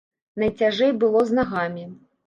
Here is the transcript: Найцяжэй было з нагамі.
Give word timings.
Найцяжэй 0.43 0.95
было 1.05 1.25
з 1.29 1.39
нагамі. 1.43 1.91